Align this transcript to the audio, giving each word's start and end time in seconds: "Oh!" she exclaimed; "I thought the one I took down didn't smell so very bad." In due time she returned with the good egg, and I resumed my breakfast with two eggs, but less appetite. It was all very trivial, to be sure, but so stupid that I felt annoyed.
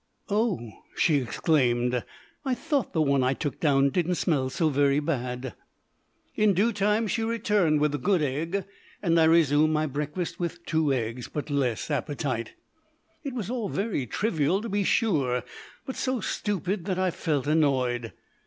"Oh!" 0.29 0.59
she 0.97 1.17
exclaimed; 1.17 2.03
"I 2.43 2.55
thought 2.55 2.91
the 2.91 3.03
one 3.03 3.21
I 3.21 3.35
took 3.35 3.59
down 3.59 3.91
didn't 3.91 4.15
smell 4.15 4.49
so 4.49 4.69
very 4.69 4.99
bad." 4.99 5.53
In 6.33 6.55
due 6.55 6.73
time 6.73 7.05
she 7.07 7.21
returned 7.23 7.79
with 7.79 7.91
the 7.91 7.99
good 7.99 8.23
egg, 8.23 8.65
and 9.03 9.19
I 9.19 9.25
resumed 9.25 9.71
my 9.73 9.85
breakfast 9.85 10.39
with 10.39 10.65
two 10.65 10.91
eggs, 10.91 11.27
but 11.27 11.51
less 11.51 11.91
appetite. 11.91 12.55
It 13.23 13.35
was 13.35 13.51
all 13.51 13.69
very 13.69 14.07
trivial, 14.07 14.59
to 14.63 14.69
be 14.69 14.83
sure, 14.83 15.43
but 15.85 15.95
so 15.95 16.19
stupid 16.19 16.85
that 16.85 16.97
I 16.97 17.11
felt 17.11 17.45
annoyed. 17.45 18.11